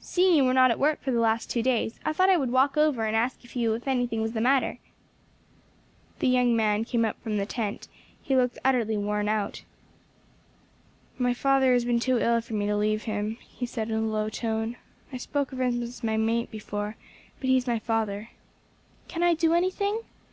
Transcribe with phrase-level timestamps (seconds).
[0.00, 2.50] "Seeing you were not at work for the last two days, I thought I would
[2.50, 4.80] walk over and ask you if anything was the matter."
[6.18, 7.86] The young man came out from the tent;
[8.20, 9.62] he looked utterly worn out.
[11.16, 14.00] "My father has been too ill for me to leave him," he said, in a
[14.02, 14.74] low tone.
[15.12, 16.96] "I spoke of him as my mate before,
[17.38, 18.30] but he is my father."
[19.06, 20.00] "Can I do anything?"